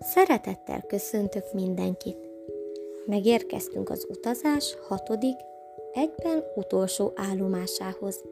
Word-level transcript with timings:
Szeretettel 0.00 0.82
köszöntök 0.86 1.52
mindenkit! 1.52 2.16
Megérkeztünk 3.06 3.90
az 3.90 4.06
utazás 4.10 4.76
hatodik, 4.88 5.36
egyben 5.92 6.44
utolsó 6.54 7.12
állomásához. 7.14 8.24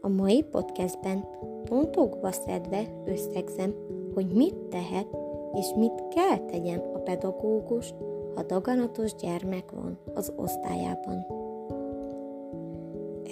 A 0.00 0.08
mai 0.08 0.42
podcastben 0.42 1.28
pontokba 1.64 2.32
szedve 2.32 3.02
összegzem, 3.04 3.74
hogy 4.14 4.26
mit 4.26 4.54
tehet 4.54 5.06
és 5.54 5.66
mit 5.76 6.08
kell 6.08 6.38
tegyen 6.38 6.78
a 6.78 6.98
pedagógus, 6.98 7.94
ha 8.34 8.42
daganatos 8.42 9.14
gyermek 9.14 9.70
van 9.70 9.98
az 10.14 10.32
osztályában. 10.36 11.26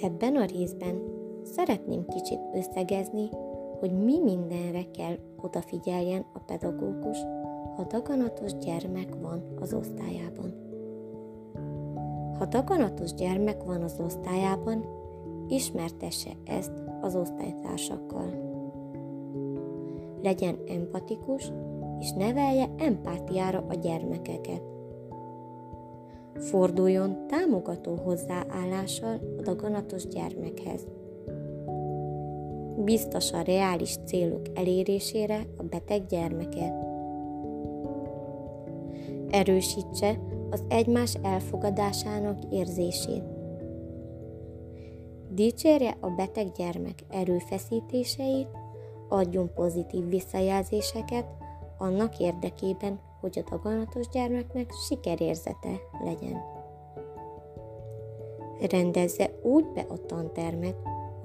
Ebben 0.01 0.35
a 0.35 0.45
részben 0.45 1.01
szeretném 1.43 2.05
kicsit 2.05 2.39
összegezni, 2.53 3.29
hogy 3.79 3.91
mi 3.91 4.19
mindenre 4.19 4.85
kell 4.97 5.17
odafigyeljen 5.45 6.25
a 6.33 6.39
pedagógus, 6.39 7.17
ha 7.75 7.83
daganatos 7.83 8.57
gyermek 8.57 9.15
van 9.21 9.43
az 9.59 9.73
osztályában. 9.73 10.53
Ha 12.37 12.45
daganatos 12.45 13.13
gyermek 13.13 13.63
van 13.63 13.81
az 13.81 13.99
osztályában, 13.99 14.85
ismertesse 15.47 16.29
ezt 16.45 16.71
az 17.01 17.15
osztálytársakkal. 17.15 18.53
Legyen 20.21 20.55
empatikus, 20.67 21.51
és 21.99 22.11
nevelje 22.11 22.69
empátiára 22.77 23.63
a 23.69 23.73
gyermekeket. 23.73 24.61
Forduljon 26.33 27.27
támogató 27.27 27.95
hozzáállással 27.95 29.19
a 29.37 29.41
daganatos 29.41 30.07
gyermekhez. 30.07 30.87
Biztos 32.77 33.31
a 33.31 33.41
reális 33.41 33.95
célok 34.05 34.41
elérésére 34.53 35.45
a 35.57 35.63
beteg 35.63 36.05
gyermeket 36.05 36.73
erősítse 39.29 40.19
az 40.49 40.63
egymás 40.67 41.17
elfogadásának 41.21 42.37
érzését. 42.51 43.23
Dicsérje 45.29 45.97
a 45.99 46.09
beteg 46.09 46.51
gyermek 46.51 46.99
erőfeszítéseit, 47.09 48.47
adjon 49.09 49.53
pozitív 49.53 50.07
visszajelzéseket 50.09 51.25
annak 51.77 52.19
érdekében, 52.19 52.99
hogy 53.19 53.43
a 53.45 53.49
daganatos 53.49 54.07
gyermeknek 54.09 54.71
sikerérzete 54.87 55.79
legyen. 56.03 56.41
Rendezze 58.69 59.29
úgy 59.43 59.65
be 59.73 59.85
a 59.89 60.05
tantermet, 60.05 60.75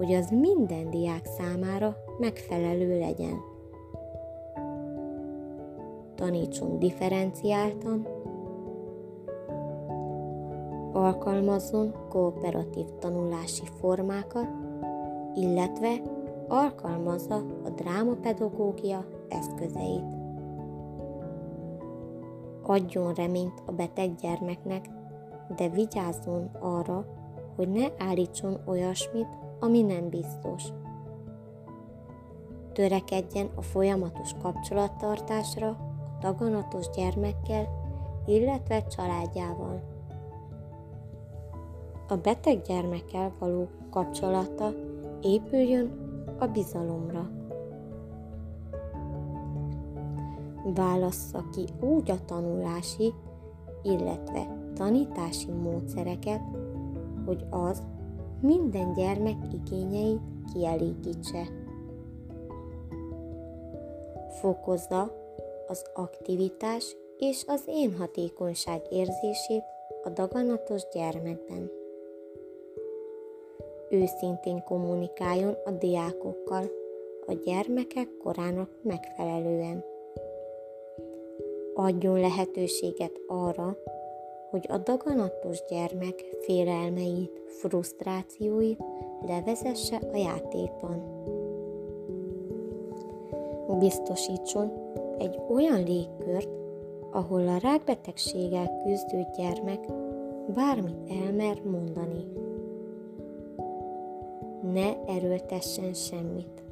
hogy 0.01 0.13
az 0.13 0.29
minden 0.29 0.89
diák 0.89 1.25
számára 1.25 1.95
megfelelő 2.19 2.99
legyen 2.99 3.41
tanítson 6.15 6.79
differenciáltan, 6.79 8.07
alkalmazzon 10.93 11.93
kooperatív 12.09 12.85
tanulási 12.99 13.63
formákat, 13.79 14.47
illetve 15.35 16.01
alkalmazza 16.47 17.35
a 17.63 17.69
drámapedagógia 17.69 19.05
eszközeit. 19.27 20.05
Adjon 22.63 23.13
reményt 23.13 23.63
a 23.65 23.71
beteg 23.71 24.15
gyermeknek, 24.15 24.85
de 25.55 25.69
vigyázzon 25.69 26.49
arra, 26.59 27.05
hogy 27.55 27.69
ne 27.69 27.87
állítson 27.97 28.57
olyasmit, 28.65 29.40
ami 29.61 29.81
nem 29.81 30.09
biztos. 30.09 30.63
Törekedjen 32.73 33.49
a 33.55 33.61
folyamatos 33.61 34.33
kapcsolattartásra 34.41 35.77
daganatos 36.19 36.89
gyermekkel, 36.89 37.67
illetve 38.25 38.87
családjával. 38.87 39.81
A 42.07 42.15
beteg 42.15 42.61
gyermekkel 42.61 43.33
való 43.39 43.67
kapcsolata 43.89 44.73
épüljön 45.21 45.91
a 46.39 46.45
bizalomra. 46.45 47.29
Válassza 50.73 51.43
ki 51.51 51.65
úgy 51.79 52.11
a 52.11 52.25
tanulási, 52.25 53.13
illetve 53.83 54.57
tanítási 54.75 55.51
módszereket, 55.51 56.41
hogy 57.25 57.45
az 57.49 57.83
minden 58.41 58.93
gyermek 58.93 59.37
igényeit 59.53 60.19
kielégítse. 60.53 61.47
Fokozza 64.39 65.15
az 65.67 65.85
aktivitás 65.93 66.95
és 67.17 67.43
az 67.47 67.63
én 67.67 67.95
hatékonyság 67.97 68.81
érzését 68.89 69.63
a 70.03 70.09
daganatos 70.09 70.81
gyermekben. 70.93 71.71
Őszintén 73.89 74.63
kommunikáljon 74.63 75.55
a 75.65 75.71
diákokkal 75.71 76.71
a 77.25 77.33
gyermekek 77.33 78.17
korának 78.17 78.69
megfelelően. 78.81 79.83
Adjon 81.73 82.19
lehetőséget 82.19 83.21
arra, 83.27 83.77
hogy 84.51 84.65
a 84.69 84.77
daganatos 84.77 85.63
gyermek 85.69 86.35
félelmeit, 86.41 87.41
frusztrációit 87.47 88.83
levezesse 89.27 89.99
a 90.13 90.17
játékban. 90.17 91.19
Biztosítson, 93.79 94.71
egy 95.17 95.39
olyan 95.49 95.83
légkört, 95.83 96.49
ahol 97.11 97.47
a 97.47 97.57
rákbetegséggel 97.57 98.81
küzdő 98.83 99.25
gyermek 99.37 99.85
bármit 100.53 101.09
elmer 101.09 101.61
mondani. 101.61 102.27
Ne 104.73 105.13
erőltessen 105.13 105.93
semmit. 105.93 106.63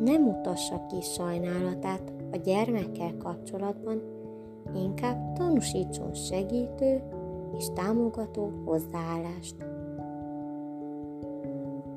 Ne 0.00 0.18
mutassa 0.18 0.86
ki 0.86 1.00
sajnálatát 1.00 2.12
a 2.32 2.36
gyermekkel 2.36 3.16
kapcsolatban, 3.16 4.21
inkább 4.76 5.32
tanúsítson 5.32 6.14
segítő 6.14 7.02
és 7.58 7.66
támogató 7.74 8.52
hozzáállást. 8.64 9.56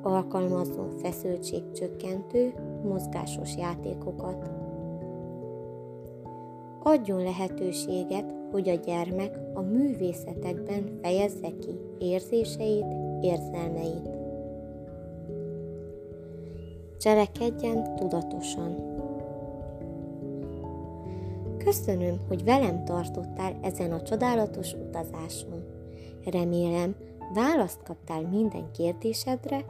Alkalmazzon 0.01 0.89
feszültségcsökkentő, 0.89 2.53
mozgásos 2.83 3.57
játékokat 3.57 4.63
adjon 6.87 7.23
lehetőséget, 7.23 8.33
hogy 8.51 8.69
a 8.69 8.75
gyermek 8.75 9.39
a 9.53 9.61
művészetekben 9.61 10.99
fejezze 11.01 11.47
ki 11.59 11.79
érzéseit, 11.99 12.85
érzelmeit. 13.21 14.09
Cselekedjen 16.97 17.95
tudatosan. 17.95 18.94
Köszönöm, 21.65 22.19
hogy 22.27 22.43
velem 22.43 22.83
tartottál 22.83 23.59
ezen 23.61 23.91
a 23.91 24.01
csodálatos 24.01 24.73
utazáson. 24.73 25.63
Remélem, 26.25 26.95
választ 27.33 27.83
kaptál 27.83 28.21
minden 28.21 28.71
kérdésedre, 28.71 29.65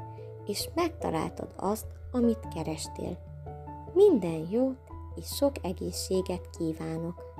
és 0.45 0.69
megtaláltad 0.73 1.49
azt, 1.55 1.85
amit 2.11 2.47
kerestél. 2.55 3.17
Minden 3.93 4.47
jót 4.51 4.77
és 5.15 5.25
sok 5.25 5.51
egészséget 5.61 6.49
kívánok! 6.57 7.34